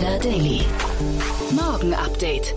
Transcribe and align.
Insider 0.00 0.18
Daily. 0.18 0.60
Morgen 1.50 1.92
Update. 1.92 2.54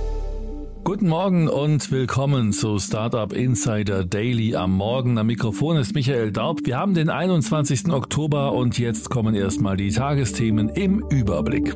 Guten 0.85 1.09
Morgen 1.09 1.49
und 1.49 1.91
willkommen 1.91 2.53
zu 2.53 2.79
Startup 2.79 3.33
Insider 3.33 4.05
Daily 4.05 4.55
am 4.55 4.71
Morgen. 4.71 5.17
Am 5.17 5.27
Mikrofon 5.27 5.75
ist 5.75 5.93
Michael 5.93 6.31
Daub. 6.31 6.61
Wir 6.63 6.77
haben 6.77 6.93
den 6.93 7.09
21. 7.09 7.91
Oktober 7.91 8.53
und 8.53 8.79
jetzt 8.79 9.09
kommen 9.09 9.35
erstmal 9.35 9.75
die 9.75 9.91
Tagesthemen 9.91 10.69
im 10.69 11.05
Überblick. 11.09 11.75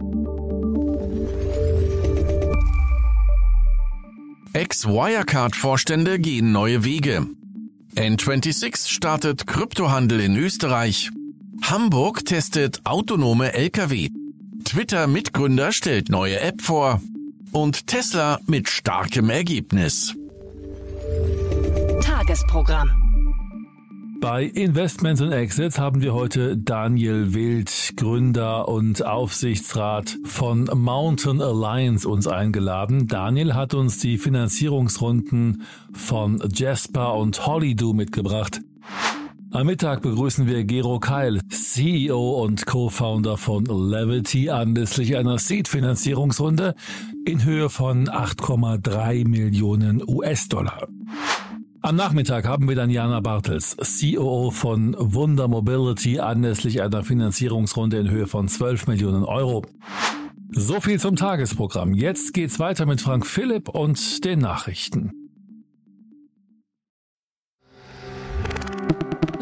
Ex-Wirecard-Vorstände 4.53 6.19
gehen 6.19 6.53
neue 6.53 6.85
Wege. 6.85 7.27
N26 7.95 8.87
startet 8.87 9.45
Kryptohandel 9.47 10.21
in 10.21 10.37
Österreich. 10.37 11.11
Hamburg 11.61 12.23
testet 12.23 12.79
autonome 12.85 13.51
Lkw. 13.53 14.26
Twitter-Mitgründer 14.67 15.71
stellt 15.71 16.09
neue 16.09 16.41
App 16.41 16.61
vor. 16.61 17.01
Und 17.53 17.87
Tesla 17.87 18.41
mit 18.47 18.67
starkem 18.67 19.29
Ergebnis. 19.29 20.13
Tagesprogramm. 22.01 22.91
Bei 24.19 24.43
Investments 24.43 25.21
und 25.21 25.31
Exits 25.31 25.79
haben 25.79 26.01
wir 26.01 26.13
heute 26.13 26.57
Daniel 26.57 27.33
Wild, 27.33 27.93
Gründer 27.95 28.67
und 28.67 29.05
Aufsichtsrat 29.05 30.17
von 30.25 30.69
Mountain 30.73 31.41
Alliance 31.41 32.05
uns 32.05 32.27
eingeladen. 32.27 33.07
Daniel 33.07 33.53
hat 33.53 33.73
uns 33.73 33.99
die 33.99 34.17
Finanzierungsrunden 34.17 35.63
von 35.93 36.43
Jasper 36.53 37.13
und 37.13 37.47
Hollydo 37.47 37.93
mitgebracht. 37.93 38.59
Am 39.57 39.65
Mittag 39.65 40.03
begrüßen 40.03 40.45
wir 40.45 40.65
Gero 40.65 40.99
Keil, 40.99 41.41
CEO 41.49 42.43
und 42.43 42.67
Co-Founder 42.67 43.37
von 43.37 43.65
Levity 43.65 44.51
anlässlich 44.51 45.17
einer 45.17 45.39
Seed-Finanzierungsrunde 45.39 46.75
in 47.25 47.43
Höhe 47.43 47.67
von 47.71 48.07
8,3 48.07 49.27
Millionen 49.27 50.07
US-Dollar. 50.07 50.87
Am 51.81 51.95
Nachmittag 51.95 52.47
haben 52.47 52.69
wir 52.69 52.75
dann 52.75 52.91
Jana 52.91 53.19
Bartels, 53.19 53.75
COO 53.77 54.51
von 54.51 54.95
Wunder 54.99 55.47
Mobility, 55.47 56.19
anlässlich 56.19 56.83
einer 56.83 57.03
Finanzierungsrunde 57.03 57.97
in 57.97 58.11
Höhe 58.11 58.27
von 58.27 58.47
12 58.47 58.85
Millionen 58.85 59.23
Euro. 59.23 59.65
So 60.51 60.79
viel 60.79 60.99
zum 60.99 61.15
Tagesprogramm. 61.15 61.95
Jetzt 61.95 62.35
geht's 62.35 62.59
weiter 62.59 62.85
mit 62.85 63.01
Frank 63.01 63.25
Philipp 63.25 63.69
und 63.69 64.23
den 64.23 64.37
Nachrichten. 64.37 65.16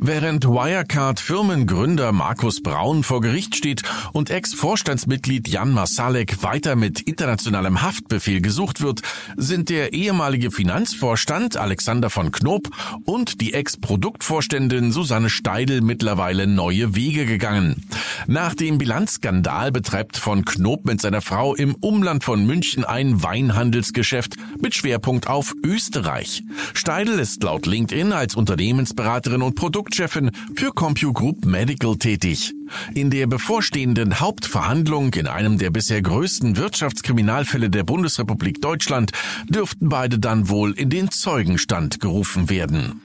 Während 0.00 0.44
Wirecard-Firmengründer 0.46 2.12
Markus 2.12 2.62
Braun 2.62 3.02
vor 3.02 3.20
Gericht 3.20 3.56
steht 3.56 3.82
und 4.12 4.30
Ex-Vorstandsmitglied 4.30 5.48
Jan 5.48 5.72
Masalek 5.72 6.42
weiter 6.42 6.76
mit 6.76 7.00
internationalem 7.00 7.82
Haftbefehl 7.82 8.40
gesucht 8.40 8.80
wird, 8.80 9.02
sind 9.36 9.68
der 9.68 9.92
ehemalige 9.92 10.50
Finanzvorstand 10.50 11.56
Alexander 11.56 12.10
von 12.10 12.32
Knob 12.32 12.68
und 13.04 13.40
die 13.40 13.54
Ex-Produktvorständin 13.54 14.92
Susanne 14.92 15.30
Steidel 15.30 15.80
mittlerweile 15.80 16.46
neue 16.46 16.94
Wege 16.94 17.26
gegangen. 17.26 17.86
Nach 18.26 18.54
dem 18.54 18.78
Bilanzskandal 18.78 19.72
betreibt 19.72 20.16
von 20.16 20.44
Knob 20.44 20.84
mit 20.84 21.00
seiner 21.00 21.20
Frau 21.20 21.54
im 21.54 21.74
Umland 21.76 22.24
von 22.24 22.46
München 22.46 22.84
ein 22.84 23.22
Weinhandelsgeschäft 23.22 24.36
mit 24.60 24.74
Schwerpunkt 24.74 25.28
auf 25.28 25.54
Österreich. 25.64 26.42
Steidel 26.72 27.18
ist 27.18 27.42
laut 27.42 27.66
LinkedIn 27.66 28.12
als 28.12 28.34
Unternehmensberaterin 28.34 29.42
und 29.44 29.54
Produktchefin 29.54 30.30
für 30.54 30.72
CompuGroup 30.72 31.44
Medical 31.44 31.96
tätig. 31.96 32.52
In 32.94 33.10
der 33.10 33.26
bevorstehenden 33.26 34.20
Hauptverhandlung 34.20 35.14
in 35.14 35.26
einem 35.26 35.58
der 35.58 35.70
bisher 35.70 36.02
größten 36.02 36.56
Wirtschaftskriminalfälle 36.56 37.70
der 37.70 37.84
Bundesrepublik 37.84 38.60
Deutschland 38.60 39.12
dürften 39.48 39.88
beide 39.88 40.18
dann 40.18 40.48
wohl 40.48 40.72
in 40.72 40.90
den 40.90 41.10
Zeugenstand 41.10 42.00
gerufen 42.00 42.50
werden. 42.50 43.00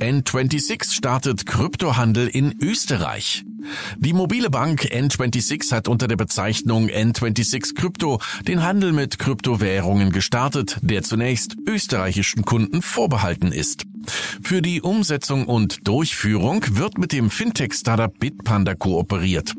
N26 0.00 0.92
startet 0.92 1.46
Kryptohandel 1.46 2.28
in 2.28 2.54
Österreich. 2.62 3.44
Die 3.96 4.12
mobile 4.12 4.50
Bank 4.50 4.88
N26 4.92 5.72
hat 5.72 5.88
unter 5.88 6.08
der 6.08 6.16
Bezeichnung 6.16 6.88
N26 6.88 7.74
Krypto 7.74 8.20
den 8.46 8.62
Handel 8.62 8.92
mit 8.92 9.18
Kryptowährungen 9.18 10.12
gestartet, 10.12 10.78
der 10.80 11.02
zunächst 11.02 11.56
österreichischen 11.66 12.44
Kunden 12.44 12.82
vorbehalten 12.82 13.52
ist. 13.52 13.84
Für 14.42 14.62
die 14.62 14.80
Umsetzung 14.80 15.46
und 15.46 15.86
Durchführung 15.86 16.64
wird 16.70 16.98
mit 16.98 17.12
dem 17.12 17.30
Fintech-Startup 17.30 18.16
Bitpanda 18.18 18.74
kooperiert. 18.74 19.54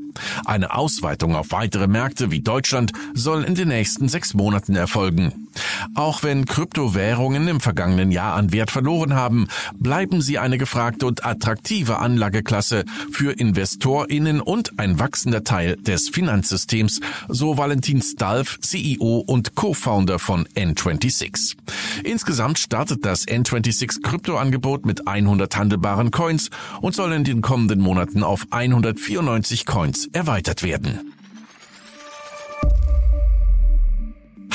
Eine 0.45 0.73
Ausweitung 0.73 1.35
auf 1.35 1.51
weitere 1.51 1.87
Märkte 1.87 2.31
wie 2.31 2.41
Deutschland 2.41 2.91
soll 3.13 3.43
in 3.43 3.55
den 3.55 3.69
nächsten 3.69 4.09
sechs 4.09 4.33
Monaten 4.33 4.75
erfolgen. 4.75 5.49
Auch 5.95 6.23
wenn 6.23 6.45
Kryptowährungen 6.45 7.47
im 7.47 7.59
vergangenen 7.59 8.11
Jahr 8.11 8.35
an 8.35 8.51
Wert 8.51 8.71
verloren 8.71 9.13
haben, 9.13 9.47
bleiben 9.75 10.21
sie 10.21 10.39
eine 10.39 10.57
gefragte 10.57 11.05
und 11.05 11.25
attraktive 11.25 11.99
Anlageklasse 11.99 12.85
für 13.11 13.31
InvestorInnen 13.31 14.41
und 14.41 14.79
ein 14.79 14.99
wachsender 14.99 15.43
Teil 15.43 15.75
des 15.77 16.09
Finanzsystems, 16.09 17.01
so 17.27 17.57
Valentin 17.57 18.01
Stalf, 18.01 18.59
CEO 18.61 19.23
und 19.25 19.55
Co-Founder 19.55 20.19
von 20.19 20.45
N26. 20.55 21.55
Insgesamt 22.03 22.59
startet 22.59 23.05
das 23.05 23.27
N26 23.27 24.01
Kryptoangebot 24.01 24.85
mit 24.85 25.07
100 25.07 25.55
handelbaren 25.55 26.11
Coins 26.11 26.49
und 26.81 26.95
soll 26.95 27.13
in 27.13 27.23
den 27.23 27.41
kommenden 27.41 27.79
Monaten 27.81 28.23
auf 28.23 28.45
194 28.51 29.65
Coins 29.65 30.08
erweitert 30.13 30.63
werden. 30.63 31.13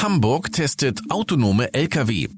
Hamburg 0.04 0.52
testet 0.52 1.00
autonome 1.08 1.72
Lkw. 1.72 2.28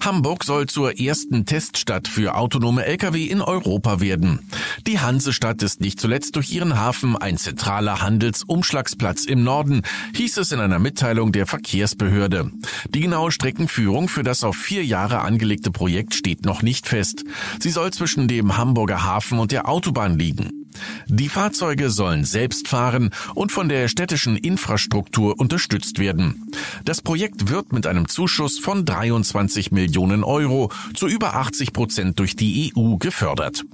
Hamburg 0.00 0.42
soll 0.42 0.66
zur 0.66 0.98
ersten 0.98 1.46
Teststadt 1.46 2.08
für 2.08 2.34
autonome 2.34 2.84
Lkw 2.86 3.24
in 3.24 3.40
Europa 3.40 4.00
werden. 4.00 4.40
Die 4.88 4.98
Hansestadt 4.98 5.62
ist 5.62 5.80
nicht 5.80 6.00
zuletzt 6.00 6.34
durch 6.34 6.50
ihren 6.50 6.76
Hafen 6.76 7.16
ein 7.16 7.38
zentraler 7.38 8.02
Handelsumschlagsplatz 8.02 9.26
im 9.26 9.44
Norden, 9.44 9.82
hieß 10.16 10.38
es 10.38 10.50
in 10.50 10.58
einer 10.58 10.80
Mitteilung 10.80 11.30
der 11.30 11.46
Verkehrsbehörde. 11.46 12.50
Die 12.88 13.00
genaue 13.00 13.30
Streckenführung 13.30 14.08
für 14.08 14.24
das 14.24 14.42
auf 14.42 14.56
vier 14.56 14.84
Jahre 14.84 15.20
angelegte 15.20 15.70
Projekt 15.70 16.14
steht 16.14 16.44
noch 16.44 16.62
nicht 16.62 16.88
fest. 16.88 17.24
Sie 17.60 17.70
soll 17.70 17.92
zwischen 17.92 18.26
dem 18.26 18.56
Hamburger 18.56 19.04
Hafen 19.04 19.38
und 19.38 19.52
der 19.52 19.68
Autobahn 19.68 20.18
liegen. 20.18 20.63
Die 21.06 21.28
Fahrzeuge 21.28 21.90
sollen 21.90 22.24
selbst 22.24 22.68
fahren 22.68 23.10
und 23.34 23.52
von 23.52 23.68
der 23.68 23.88
städtischen 23.88 24.36
Infrastruktur 24.36 25.38
unterstützt 25.38 25.98
werden. 25.98 26.50
Das 26.84 27.02
Projekt 27.02 27.48
wird 27.48 27.72
mit 27.72 27.86
einem 27.86 28.08
Zuschuss 28.08 28.58
von 28.58 28.84
23 28.84 29.72
Millionen 29.72 30.24
Euro 30.24 30.70
zu 30.94 31.06
über 31.06 31.34
80 31.34 31.72
Prozent 31.72 32.18
durch 32.18 32.36
die 32.36 32.72
EU 32.76 32.96
gefördert. 32.96 33.64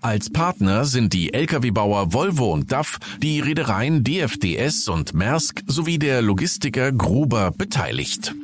Als 0.00 0.30
Partner 0.30 0.84
sind 0.84 1.12
die 1.12 1.32
Lkw-Bauer 1.32 2.12
Volvo 2.12 2.52
und 2.52 2.72
DAF, 2.72 2.98
die 3.22 3.40
Reedereien 3.40 4.04
DFDS 4.04 4.88
und 4.88 5.14
Maersk 5.14 5.62
sowie 5.66 5.98
der 5.98 6.22
Logistiker 6.22 6.92
Gruber 6.92 7.50
beteiligt. 7.50 8.34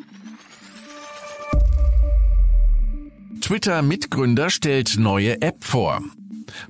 Twitter-Mitgründer 3.40 4.48
stellt 4.48 4.96
neue 4.98 5.42
App 5.42 5.64
vor. 5.64 6.02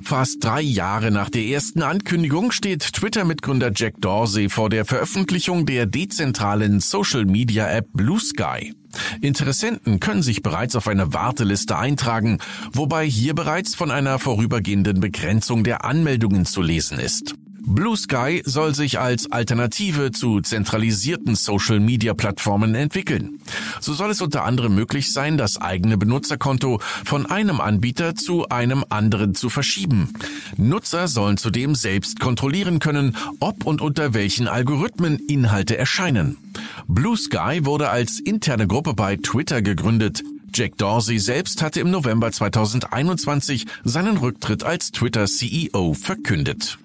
Fast 0.02 0.42
drei 0.44 0.60
Jahre 0.60 1.10
nach 1.10 1.30
der 1.30 1.44
ersten 1.44 1.82
Ankündigung 1.82 2.52
steht 2.52 2.92
Twitter-Mitgründer 2.92 3.72
Jack 3.74 4.00
Dorsey 4.00 4.48
vor 4.48 4.70
der 4.70 4.84
Veröffentlichung 4.84 5.66
der 5.66 5.86
dezentralen 5.86 6.80
Social-Media-App 6.80 7.88
Blue 7.92 8.20
Sky. 8.20 8.74
Interessenten 9.20 10.00
können 10.00 10.22
sich 10.22 10.42
bereits 10.42 10.76
auf 10.76 10.88
eine 10.88 11.12
Warteliste 11.12 11.76
eintragen, 11.76 12.38
wobei 12.72 13.06
hier 13.06 13.34
bereits 13.34 13.74
von 13.74 13.90
einer 13.90 14.18
vorübergehenden 14.18 15.00
Begrenzung 15.00 15.64
der 15.64 15.84
Anmeldungen 15.84 16.46
zu 16.46 16.62
lesen 16.62 16.98
ist. 16.98 17.34
Blue 17.66 17.96
Sky 17.96 18.42
soll 18.44 18.74
sich 18.74 19.00
als 19.00 19.32
Alternative 19.32 20.12
zu 20.12 20.40
zentralisierten 20.42 21.34
Social-Media-Plattformen 21.34 22.74
entwickeln. 22.74 23.40
So 23.80 23.94
soll 23.94 24.10
es 24.10 24.20
unter 24.20 24.44
anderem 24.44 24.74
möglich 24.74 25.12
sein, 25.12 25.38
das 25.38 25.60
eigene 25.60 25.96
Benutzerkonto 25.96 26.80
von 27.04 27.26
einem 27.26 27.60
Anbieter 27.60 28.14
zu 28.14 28.48
einem 28.48 28.84
anderen 28.90 29.34
zu 29.34 29.48
verschieben. 29.48 30.12
Nutzer 30.58 31.08
sollen 31.08 31.38
zudem 31.38 31.74
selbst 31.74 32.20
kontrollieren 32.20 32.80
können, 32.80 33.16
ob 33.40 33.64
und 33.64 33.80
unter 33.80 34.12
welchen 34.12 34.46
Algorithmen 34.46 35.18
Inhalte 35.26 35.78
erscheinen. 35.78 36.36
Blue 36.86 37.16
Sky 37.16 37.60
wurde 37.64 37.88
als 37.88 38.20
interne 38.20 38.66
Gruppe 38.66 38.92
bei 38.92 39.16
Twitter 39.16 39.62
gegründet. 39.62 40.22
Jack 40.52 40.76
Dorsey 40.76 41.18
selbst 41.18 41.62
hatte 41.62 41.80
im 41.80 41.90
November 41.90 42.30
2021 42.30 43.66
seinen 43.82 44.18
Rücktritt 44.18 44.62
als 44.62 44.92
Twitter-CEO 44.92 45.94
verkündet. 45.94 46.78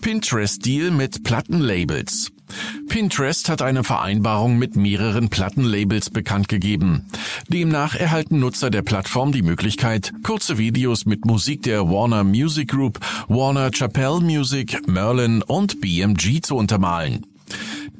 Pinterest-Deal 0.00 0.90
mit 0.90 1.24
Plattenlabels. 1.24 2.32
Pinterest 2.88 3.48
hat 3.48 3.62
eine 3.62 3.84
Vereinbarung 3.84 4.58
mit 4.58 4.74
mehreren 4.76 5.28
Plattenlabels 5.28 6.10
bekannt 6.10 6.48
gegeben. 6.48 7.06
Demnach 7.48 7.94
erhalten 7.94 8.40
Nutzer 8.40 8.70
der 8.70 8.82
Plattform 8.82 9.32
die 9.32 9.42
Möglichkeit, 9.42 10.12
kurze 10.22 10.58
Videos 10.58 11.06
mit 11.06 11.24
Musik 11.26 11.62
der 11.62 11.88
Warner 11.88 12.24
Music 12.24 12.68
Group, 12.68 12.98
Warner 13.28 13.70
Chappell 13.70 14.20
Music, 14.20 14.88
Merlin 14.88 15.42
und 15.42 15.80
BMG 15.80 16.40
zu 16.42 16.56
untermalen. 16.56 17.26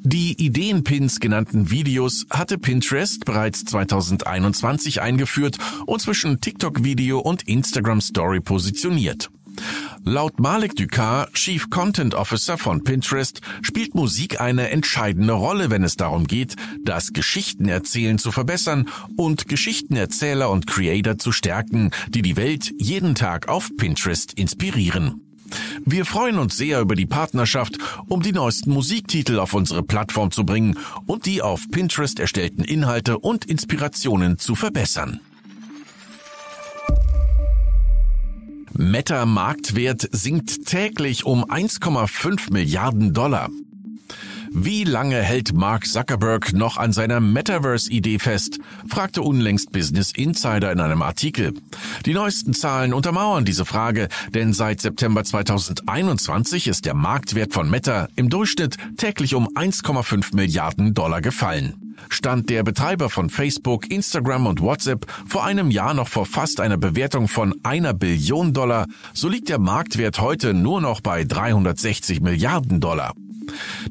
Die 0.03 0.43
Ideenpins 0.43 1.19
genannten 1.19 1.69
Videos 1.69 2.25
hatte 2.31 2.57
Pinterest 2.57 3.23
bereits 3.23 3.63
2021 3.65 4.99
eingeführt 4.99 5.59
und 5.85 6.01
zwischen 6.01 6.41
TikTok 6.41 6.83
Video 6.83 7.19
und 7.19 7.47
Instagram 7.47 8.01
Story 8.01 8.39
positioniert. 8.39 9.29
Laut 10.03 10.39
Malik 10.39 10.75
Ducar, 10.75 11.31
Chief 11.33 11.69
Content 11.69 12.15
Officer 12.15 12.57
von 12.57 12.83
Pinterest, 12.83 13.41
spielt 13.61 13.95
Musik 13.95 14.41
eine 14.41 14.69
entscheidende 14.69 15.33
Rolle, 15.33 15.69
wenn 15.69 15.83
es 15.83 15.95
darum 15.95 16.27
geht, 16.27 16.55
das 16.83 17.13
Geschichtenerzählen 17.13 18.17
zu 18.17 18.31
verbessern 18.31 18.89
und 19.15 19.47
Geschichtenerzähler 19.47 20.49
und 20.49 20.67
Creator 20.67 21.17
zu 21.17 21.31
stärken, 21.31 21.91
die 22.09 22.21
die 22.21 22.35
Welt 22.35 22.73
jeden 22.77 23.15
Tag 23.15 23.47
auf 23.47 23.69
Pinterest 23.77 24.33
inspirieren. 24.33 25.21
Wir 25.85 26.05
freuen 26.05 26.37
uns 26.37 26.57
sehr 26.57 26.79
über 26.79 26.95
die 26.95 27.05
Partnerschaft, 27.05 27.77
um 28.07 28.21
die 28.21 28.31
neuesten 28.31 28.71
Musiktitel 28.71 29.39
auf 29.39 29.53
unsere 29.53 29.83
Plattform 29.83 30.31
zu 30.31 30.45
bringen 30.45 30.77
und 31.05 31.25
die 31.25 31.41
auf 31.41 31.69
Pinterest 31.71 32.19
erstellten 32.19 32.63
Inhalte 32.63 33.19
und 33.19 33.45
Inspirationen 33.45 34.37
zu 34.37 34.55
verbessern. 34.55 35.19
Meta 38.81 39.27
Marktwert 39.27 40.09
sinkt 40.11 40.65
täglich 40.65 41.23
um 41.23 41.45
1,5 41.45 42.51
Milliarden 42.51 43.13
Dollar. 43.13 43.49
Wie 44.51 44.83
lange 44.85 45.21
hält 45.21 45.53
Mark 45.53 45.85
Zuckerberg 45.85 46.51
noch 46.53 46.77
an 46.77 46.91
seiner 46.91 47.19
Metaverse-Idee 47.19 48.17
fest? 48.17 48.57
fragte 48.87 49.21
unlängst 49.21 49.71
Business 49.71 50.11
Insider 50.11 50.71
in 50.71 50.79
einem 50.79 51.03
Artikel. 51.03 51.53
Die 52.07 52.15
neuesten 52.15 52.55
Zahlen 52.55 52.93
untermauern 52.93 53.45
diese 53.45 53.65
Frage, 53.65 54.09
denn 54.33 54.51
seit 54.51 54.81
September 54.81 55.23
2021 55.23 56.67
ist 56.67 56.85
der 56.85 56.95
Marktwert 56.95 57.53
von 57.53 57.69
Meta 57.69 58.07
im 58.15 58.29
Durchschnitt 58.29 58.77
täglich 58.97 59.35
um 59.35 59.47
1,5 59.49 60.35
Milliarden 60.35 60.95
Dollar 60.95 61.21
gefallen. 61.21 61.90
Stand 62.09 62.49
der 62.49 62.63
Betreiber 62.63 63.09
von 63.09 63.29
Facebook, 63.29 63.89
Instagram 63.91 64.47
und 64.47 64.61
WhatsApp 64.61 65.05
vor 65.27 65.43
einem 65.43 65.71
Jahr 65.71 65.93
noch 65.93 66.07
vor 66.07 66.25
fast 66.25 66.59
einer 66.59 66.77
Bewertung 66.77 67.27
von 67.27 67.55
einer 67.63 67.93
Billion 67.93 68.53
Dollar, 68.53 68.87
so 69.13 69.29
liegt 69.29 69.49
der 69.49 69.59
Marktwert 69.59 70.19
heute 70.19 70.53
nur 70.53 70.81
noch 70.81 71.01
bei 71.01 71.23
360 71.23 72.21
Milliarden 72.21 72.79
Dollar. 72.79 73.13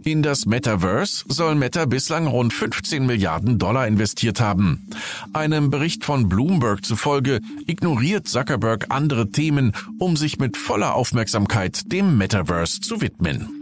In 0.05 0.23
das 0.23 0.47
Metaverse 0.47 1.25
soll 1.29 1.55
Meta 1.55 1.85
bislang 1.85 2.27
rund 2.27 2.53
15 2.53 3.05
Milliarden 3.05 3.59
Dollar 3.59 3.87
investiert 3.87 4.41
haben. 4.41 4.89
Einem 5.33 5.71
Bericht 5.71 6.05
von 6.05 6.29
Bloomberg 6.29 6.85
zufolge 6.85 7.41
ignoriert 7.67 8.29
Zuckerberg 8.29 8.87
andere 8.89 9.31
Themen, 9.31 9.73
um 9.99 10.17
sich 10.17 10.39
mit 10.39 10.57
voller 10.57 10.95
Aufmerksamkeit 10.95 11.93
dem 11.93 12.17
Metaverse 12.17 12.81
zu 12.81 13.01
widmen. 13.01 13.60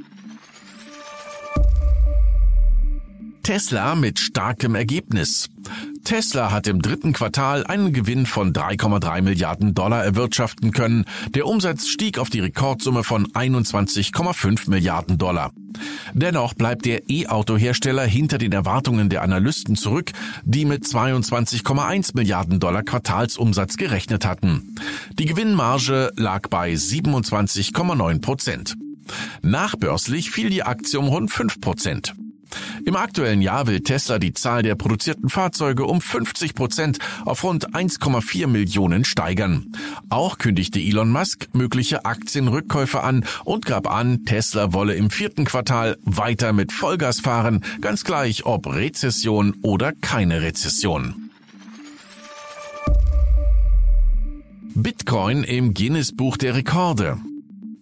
Tesla 3.48 3.94
mit 3.94 4.18
starkem 4.18 4.74
Ergebnis. 4.74 5.48
Tesla 6.04 6.52
hat 6.52 6.66
im 6.66 6.82
dritten 6.82 7.14
Quartal 7.14 7.64
einen 7.64 7.94
Gewinn 7.94 8.26
von 8.26 8.52
3,3 8.52 9.22
Milliarden 9.22 9.72
Dollar 9.72 10.04
erwirtschaften 10.04 10.70
können. 10.72 11.06
Der 11.30 11.46
Umsatz 11.46 11.88
stieg 11.88 12.18
auf 12.18 12.28
die 12.28 12.40
Rekordsumme 12.40 13.04
von 13.04 13.26
21,5 13.28 14.68
Milliarden 14.68 15.16
Dollar. 15.16 15.52
Dennoch 16.12 16.52
bleibt 16.52 16.84
der 16.84 17.08
E-Auto-Hersteller 17.08 18.04
hinter 18.04 18.36
den 18.36 18.52
Erwartungen 18.52 19.08
der 19.08 19.22
Analysten 19.22 19.76
zurück, 19.76 20.12
die 20.44 20.66
mit 20.66 20.84
22,1 20.84 22.10
Milliarden 22.14 22.60
Dollar 22.60 22.82
Quartalsumsatz 22.82 23.78
gerechnet 23.78 24.26
hatten. 24.26 24.74
Die 25.18 25.24
Gewinnmarge 25.24 26.12
lag 26.16 26.50
bei 26.50 26.74
27,9 26.74 28.20
Prozent. 28.20 28.74
Nachbörslich 29.40 30.30
fiel 30.30 30.50
die 30.50 30.64
Aktie 30.64 30.98
um 30.98 31.08
rund 31.08 31.30
5 31.30 31.62
Prozent. 31.62 32.14
Im 32.84 32.96
aktuellen 32.96 33.40
Jahr 33.40 33.66
will 33.66 33.80
Tesla 33.80 34.18
die 34.18 34.32
Zahl 34.32 34.62
der 34.62 34.74
produzierten 34.74 35.28
Fahrzeuge 35.28 35.84
um 35.84 36.00
50 36.00 36.54
Prozent 36.54 36.98
auf 37.24 37.44
rund 37.44 37.75
1,4 37.75 38.46
Millionen 38.46 39.04
steigern. 39.04 39.73
Auch 40.08 40.38
kündigte 40.38 40.80
Elon 40.80 41.11
Musk 41.11 41.49
mögliche 41.52 42.04
Aktienrückkäufe 42.04 43.02
an 43.02 43.25
und 43.44 43.66
gab 43.66 43.90
an, 43.90 44.25
Tesla 44.25 44.73
wolle 44.73 44.94
im 44.94 45.11
vierten 45.11 45.44
Quartal 45.44 45.96
weiter 46.02 46.52
mit 46.52 46.73
Vollgas 46.73 47.20
fahren, 47.20 47.64
ganz 47.80 48.04
gleich 48.04 48.46
ob 48.46 48.66
Rezession 48.66 49.54
oder 49.62 49.92
keine 49.92 50.42
Rezession. 50.42 51.30
Bitcoin 54.75 55.42
im 55.42 55.75
Guinness 55.75 56.14
Buch 56.14 56.37
der 56.37 56.54
Rekorde. 56.54 57.18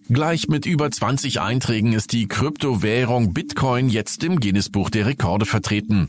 Gleich 0.09 0.47
mit 0.47 0.65
über 0.65 0.89
20 0.89 1.41
Einträgen 1.41 1.91
ist 1.91 2.13
die 2.13 2.29
Kryptowährung 2.29 3.33
Bitcoin 3.33 3.89
jetzt 3.89 4.23
im 4.23 4.39
Guinness-Buch 4.39 4.89
der 4.89 5.05
Rekorde 5.05 5.45
vertreten. 5.45 6.07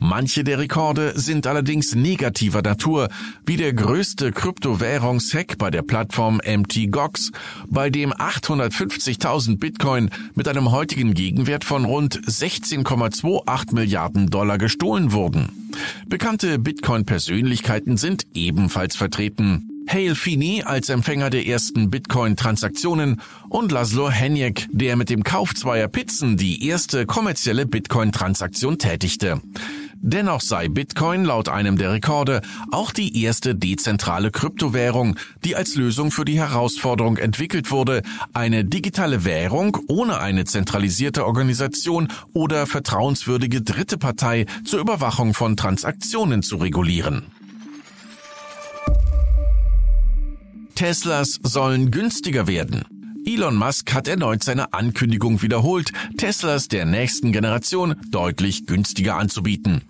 Manche 0.00 0.42
der 0.42 0.58
Rekorde 0.58 1.12
sind 1.16 1.46
allerdings 1.46 1.94
negativer 1.94 2.62
Natur, 2.62 3.08
wie 3.44 3.56
der 3.56 3.72
größte 3.72 4.32
Kryptowährungshack 4.32 5.58
bei 5.58 5.70
der 5.70 5.82
Plattform 5.82 6.40
MTGOX, 6.44 7.30
bei 7.68 7.88
dem 7.88 8.12
850.000 8.12 9.58
Bitcoin 9.58 10.10
mit 10.34 10.48
einem 10.48 10.72
heutigen 10.72 11.14
Gegenwert 11.14 11.62
von 11.62 11.84
rund 11.84 12.18
16,28 12.18 13.74
Milliarden 13.74 14.28
Dollar 14.28 14.58
gestohlen 14.58 15.12
wurden. 15.12 15.70
Bekannte 16.08 16.58
Bitcoin-Persönlichkeiten 16.58 17.96
sind 17.96 18.26
ebenfalls 18.34 18.96
vertreten. 18.96 19.75
Hale 19.88 20.14
Feeney 20.14 20.62
als 20.64 20.88
Empfänger 20.88 21.30
der 21.30 21.46
ersten 21.46 21.90
Bitcoin-Transaktionen 21.90 23.20
und 23.48 23.70
Laszlo 23.70 24.10
Henjek, 24.10 24.66
der 24.70 24.96
mit 24.96 25.10
dem 25.10 25.22
Kauf 25.22 25.54
zweier 25.54 25.88
Pizzen 25.88 26.36
die 26.36 26.66
erste 26.66 27.06
kommerzielle 27.06 27.66
Bitcoin-Transaktion 27.66 28.78
tätigte. 28.78 29.40
Dennoch 29.94 30.40
sei 30.40 30.68
Bitcoin 30.68 31.24
laut 31.24 31.48
einem 31.48 31.78
der 31.78 31.92
Rekorde 31.92 32.42
auch 32.70 32.90
die 32.90 33.22
erste 33.22 33.54
dezentrale 33.54 34.30
Kryptowährung, 34.30 35.16
die 35.44 35.56
als 35.56 35.74
Lösung 35.76 36.10
für 36.10 36.24
die 36.24 36.38
Herausforderung 36.38 37.16
entwickelt 37.16 37.70
wurde, 37.70 38.02
eine 38.34 38.64
digitale 38.64 39.24
Währung 39.24 39.78
ohne 39.88 40.18
eine 40.18 40.44
zentralisierte 40.44 41.26
Organisation 41.26 42.08
oder 42.32 42.66
vertrauenswürdige 42.66 43.62
dritte 43.62 43.98
Partei 43.98 44.46
zur 44.64 44.80
Überwachung 44.80 45.32
von 45.32 45.56
Transaktionen 45.56 46.42
zu 46.42 46.56
regulieren. 46.56 47.35
Teslas 50.76 51.40
sollen 51.42 51.90
günstiger 51.90 52.46
werden. 52.46 52.84
Elon 53.24 53.56
Musk 53.56 53.94
hat 53.94 54.06
erneut 54.06 54.44
seine 54.44 54.74
Ankündigung 54.74 55.40
wiederholt, 55.40 55.90
Teslas 56.18 56.68
der 56.68 56.84
nächsten 56.84 57.32
Generation 57.32 57.96
deutlich 58.10 58.66
günstiger 58.66 59.16
anzubieten. 59.16 59.80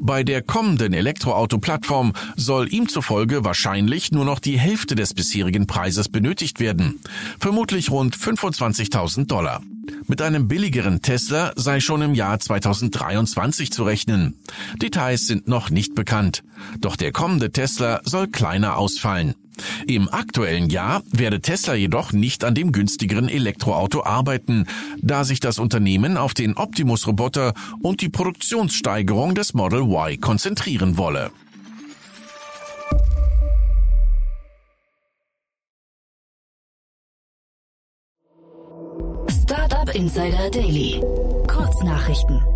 Bei 0.00 0.22
der 0.22 0.42
kommenden 0.42 0.94
Elektroauto-Plattform 0.94 2.12
soll 2.36 2.72
ihm 2.72 2.88
zufolge 2.88 3.44
wahrscheinlich 3.44 4.12
nur 4.12 4.24
noch 4.24 4.38
die 4.38 4.58
Hälfte 4.58 4.94
des 4.94 5.14
bisherigen 5.14 5.66
Preises 5.66 6.08
benötigt 6.08 6.60
werden, 6.60 7.00
vermutlich 7.40 7.90
rund 7.90 8.16
25.000 8.16 9.26
Dollar. 9.26 9.62
Mit 10.06 10.22
einem 10.22 10.46
billigeren 10.46 11.02
Tesla 11.02 11.52
sei 11.56 11.80
schon 11.80 12.02
im 12.02 12.14
Jahr 12.14 12.38
2023 12.38 13.72
zu 13.72 13.82
rechnen. 13.82 14.38
Details 14.80 15.26
sind 15.26 15.48
noch 15.48 15.70
nicht 15.70 15.96
bekannt. 15.96 16.44
Doch 16.80 16.94
der 16.94 17.10
kommende 17.10 17.50
Tesla 17.50 18.00
soll 18.04 18.28
kleiner 18.28 18.76
ausfallen. 18.76 19.34
Im 19.88 20.08
aktuellen 20.08 20.68
Jahr 20.68 21.04
werde 21.12 21.40
Tesla 21.40 21.74
jedoch 21.74 22.12
nicht 22.12 22.42
an 22.42 22.56
dem 22.56 22.72
günstigeren 22.72 23.28
Elektroauto 23.28 24.02
arbeiten, 24.02 24.66
da 25.00 25.22
sich 25.22 25.38
das 25.38 25.60
Unternehmen 25.60 26.16
auf 26.16 26.34
den 26.34 26.56
Optimus-Roboter 26.56 27.54
und 27.82 28.00
die 28.00 28.08
Produktionssteigerung 28.08 29.36
des 29.36 29.54
Model 29.54 29.82
Y 29.82 30.20
konzentrieren 30.20 30.98
wolle. 30.98 31.30
Startup 39.44 39.94
Insider 39.94 40.50
Daily. 40.50 41.00
Kurznachrichten. 41.46 42.55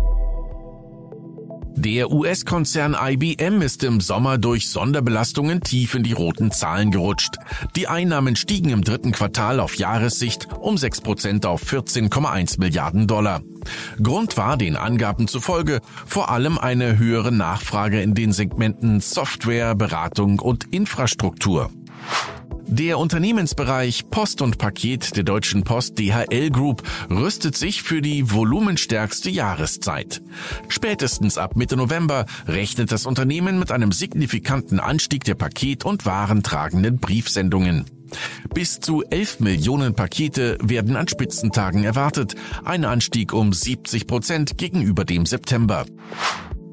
Der 1.83 2.11
US-Konzern 2.11 2.95
IBM 2.95 3.63
ist 3.63 3.83
im 3.83 4.01
Sommer 4.01 4.37
durch 4.37 4.69
Sonderbelastungen 4.69 5.61
tief 5.61 5.95
in 5.95 6.03
die 6.03 6.13
roten 6.13 6.51
Zahlen 6.51 6.91
gerutscht. 6.91 7.37
Die 7.75 7.87
Einnahmen 7.87 8.35
stiegen 8.35 8.69
im 8.69 8.83
dritten 8.83 9.11
Quartal 9.11 9.59
auf 9.59 9.73
Jahressicht 9.73 10.47
um 10.59 10.77
6 10.77 11.01
Prozent 11.01 11.47
auf 11.47 11.63
14,1 11.63 12.59
Milliarden 12.59 13.07
Dollar. 13.07 13.41
Grund 13.99 14.37
war 14.37 14.57
den 14.57 14.75
Angaben 14.75 15.27
zufolge 15.27 15.81
vor 16.05 16.29
allem 16.29 16.59
eine 16.59 16.99
höhere 16.99 17.31
Nachfrage 17.31 17.99
in 17.99 18.13
den 18.13 18.31
Segmenten 18.31 19.01
Software, 19.01 19.73
Beratung 19.73 20.37
und 20.37 20.65
Infrastruktur. 20.71 21.71
Der 22.73 22.99
Unternehmensbereich 22.99 24.09
Post 24.09 24.41
und 24.41 24.57
Paket 24.57 25.17
der 25.17 25.25
Deutschen 25.25 25.65
Post 25.65 25.99
DHL 25.99 26.51
Group 26.51 26.83
rüstet 27.09 27.57
sich 27.57 27.83
für 27.83 28.01
die 28.01 28.31
volumenstärkste 28.31 29.29
Jahreszeit. 29.29 30.21
Spätestens 30.69 31.37
ab 31.37 31.57
Mitte 31.57 31.75
November 31.75 32.25
rechnet 32.47 32.93
das 32.93 33.05
Unternehmen 33.05 33.59
mit 33.59 33.73
einem 33.73 33.91
signifikanten 33.91 34.79
Anstieg 34.79 35.25
der 35.25 35.35
Paket- 35.35 35.83
und 35.83 36.05
warentragenden 36.05 36.97
Briefsendungen. 36.97 37.87
Bis 38.53 38.79
zu 38.79 39.03
11 39.03 39.41
Millionen 39.41 39.93
Pakete 39.93 40.57
werden 40.63 40.95
an 40.95 41.09
Spitzentagen 41.09 41.83
erwartet, 41.83 42.35
ein 42.63 42.85
Anstieg 42.85 43.33
um 43.33 43.51
70 43.51 44.07
Prozent 44.07 44.57
gegenüber 44.57 45.03
dem 45.03 45.25
September. 45.25 45.85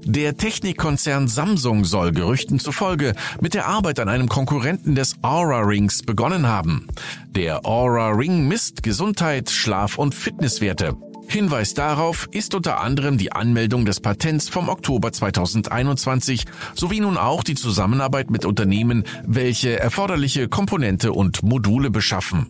Der 0.04 0.36
Technikkonzern 0.36 1.28
Samsung 1.28 1.84
soll 1.84 2.12
Gerüchten 2.12 2.58
zufolge 2.58 3.14
mit 3.40 3.54
der 3.54 3.66
Arbeit 3.66 4.00
an 4.00 4.08
einem 4.08 4.28
Konkurrenten 4.28 4.94
des 4.94 5.16
Aura 5.22 5.60
Rings 5.60 6.02
begonnen 6.02 6.46
haben. 6.46 6.88
Der 7.34 7.66
Aura 7.66 8.10
Ring 8.10 8.48
misst 8.48 8.82
Gesundheit, 8.82 9.50
Schlaf 9.50 9.98
und 9.98 10.14
Fitnesswerte. 10.14 10.96
Hinweis 11.28 11.74
darauf 11.74 12.26
ist 12.30 12.54
unter 12.54 12.80
anderem 12.80 13.18
die 13.18 13.32
Anmeldung 13.32 13.84
des 13.84 14.00
Patents 14.00 14.48
vom 14.48 14.70
Oktober 14.70 15.12
2021 15.12 16.46
sowie 16.74 17.00
nun 17.00 17.18
auch 17.18 17.44
die 17.44 17.54
Zusammenarbeit 17.54 18.30
mit 18.30 18.46
Unternehmen, 18.46 19.04
welche 19.26 19.78
erforderliche 19.78 20.48
Komponente 20.48 21.12
und 21.12 21.42
Module 21.42 21.90
beschaffen. 21.90 22.46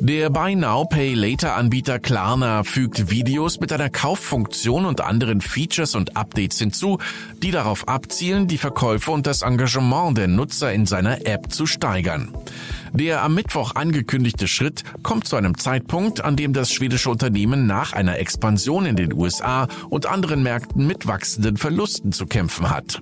Der 0.00 0.28
Buy 0.28 0.56
Now 0.56 0.84
Pay 0.84 1.14
Later 1.14 1.54
Anbieter 1.54 1.98
Klarna 1.98 2.64
fügt 2.64 3.10
Videos 3.10 3.60
mit 3.60 3.72
einer 3.72 3.90
Kauffunktion 3.90 4.86
und 4.86 5.00
anderen 5.00 5.40
Features 5.40 5.94
und 5.94 6.16
Updates 6.16 6.58
hinzu, 6.58 6.98
die 7.42 7.52
darauf 7.52 7.88
abzielen, 7.88 8.48
die 8.48 8.58
Verkäufe 8.58 9.12
und 9.12 9.26
das 9.26 9.42
Engagement 9.42 10.18
der 10.18 10.28
Nutzer 10.28 10.72
in 10.72 10.86
seiner 10.86 11.26
App 11.26 11.52
zu 11.52 11.66
steigern. 11.66 12.34
Der 12.92 13.22
am 13.22 13.34
Mittwoch 13.34 13.76
angekündigte 13.76 14.48
Schritt 14.48 14.82
kommt 15.02 15.26
zu 15.26 15.36
einem 15.36 15.56
Zeitpunkt, 15.58 16.24
an 16.24 16.36
dem 16.36 16.52
das 16.52 16.72
schwedische 16.72 17.10
Unternehmen 17.10 17.66
nach 17.66 17.92
einer 17.92 18.18
Expansion 18.18 18.86
in 18.86 18.96
den 18.96 19.12
USA 19.12 19.68
und 19.90 20.06
anderen 20.06 20.42
Märkten 20.42 20.86
mit 20.86 21.06
wachsenden 21.06 21.56
Verlusten 21.56 22.12
zu 22.12 22.26
kämpfen 22.26 22.68
hat. 22.70 23.00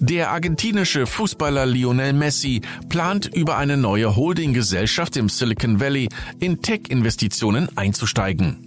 Der 0.00 0.30
argentinische 0.30 1.06
Fußballer 1.06 1.64
Lionel 1.64 2.12
Messi 2.12 2.60
plant 2.88 3.30
über 3.34 3.56
eine 3.56 3.76
neue 3.76 4.14
Holdinggesellschaft 4.14 5.16
im 5.16 5.28
Silicon 5.28 5.80
Valley 5.80 6.08
in 6.38 6.60
Tech-Investitionen 6.60 7.68
einzusteigen. 7.76 8.66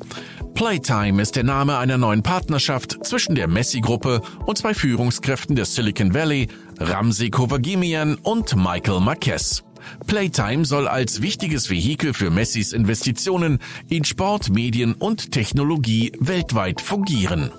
Playtime 0.55 1.21
ist 1.21 1.36
der 1.36 1.43
Name 1.43 1.77
einer 1.77 1.98
neuen 1.98 2.24
Partnerschaft 2.24 3.05
zwischen 3.05 3.36
der 3.36 3.48
Messi-Gruppe 3.48 4.21
und 4.45 4.57
zwei 4.57 4.74
Führungskräften 4.74 5.55
der 5.55 5.65
Silicon 5.65 6.13
Valley, 6.13 6.48
Ramsey 6.79 7.29
Kovagimian 7.29 8.15
und 8.15 8.55
Michael 8.55 9.00
Marquez. 9.00 9.63
Playtime 10.07 10.65
soll 10.65 10.88
als 10.88 11.21
wichtiges 11.21 11.69
Vehikel 11.69 12.13
für 12.13 12.31
Messis 12.31 12.74
Investitionen 12.74 13.59
in 13.88 14.03
Sport, 14.03 14.50
Medien 14.50 14.93
und 14.93 15.31
Technologie 15.31 16.12
weltweit 16.19 16.81
fungieren. 16.81 17.51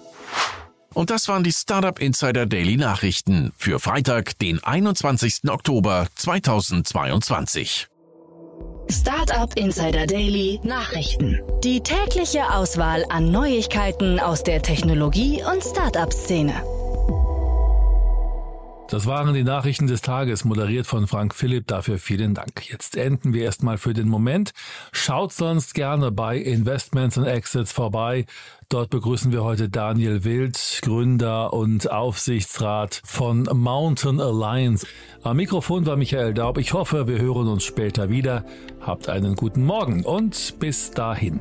Und 0.92 1.10
das 1.10 1.28
waren 1.28 1.44
die 1.44 1.52
Startup 1.52 1.98
Insider 1.98 2.46
Daily 2.46 2.76
Nachrichten 2.76 3.52
für 3.56 3.78
Freitag, 3.78 4.38
den 4.38 4.62
21. 4.62 5.48
Oktober 5.48 6.08
2022. 6.16 7.86
Startup 8.90 9.56
Insider 9.56 10.06
Daily 10.06 10.58
Nachrichten. 10.64 11.40
Die 11.62 11.80
tägliche 11.80 12.52
Auswahl 12.52 13.04
an 13.08 13.30
Neuigkeiten 13.30 14.18
aus 14.18 14.42
der 14.42 14.62
Technologie- 14.62 15.44
und 15.44 15.62
Startup-Szene. 15.62 16.79
Das 18.90 19.06
waren 19.06 19.32
die 19.34 19.44
Nachrichten 19.44 19.86
des 19.86 20.02
Tages, 20.02 20.44
moderiert 20.44 20.84
von 20.84 21.06
Frank 21.06 21.32
Philipp. 21.32 21.68
Dafür 21.68 21.98
vielen 21.98 22.34
Dank. 22.34 22.68
Jetzt 22.68 22.96
enden 22.96 23.32
wir 23.32 23.44
erstmal 23.44 23.78
für 23.78 23.94
den 23.94 24.08
Moment. 24.08 24.50
Schaut 24.90 25.32
sonst 25.32 25.74
gerne 25.74 26.10
bei 26.10 26.36
Investments 26.36 27.16
and 27.16 27.28
Exits 27.28 27.70
vorbei. 27.70 28.26
Dort 28.68 28.90
begrüßen 28.90 29.30
wir 29.30 29.44
heute 29.44 29.68
Daniel 29.68 30.24
Wild, 30.24 30.80
Gründer 30.82 31.52
und 31.52 31.88
Aufsichtsrat 31.88 33.00
von 33.04 33.48
Mountain 33.52 34.20
Alliance. 34.20 34.84
Am 35.22 35.36
Mikrofon 35.36 35.86
war 35.86 35.94
Michael 35.94 36.34
Daub. 36.34 36.58
Ich 36.58 36.72
hoffe, 36.72 37.06
wir 37.06 37.20
hören 37.20 37.46
uns 37.46 37.62
später 37.62 38.10
wieder. 38.10 38.44
Habt 38.80 39.08
einen 39.08 39.36
guten 39.36 39.64
Morgen 39.64 40.04
und 40.04 40.58
bis 40.58 40.90
dahin. 40.90 41.40